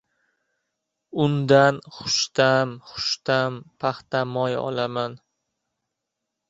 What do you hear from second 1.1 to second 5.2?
Undan xushta’m-xushta’m paxtamoy olaman.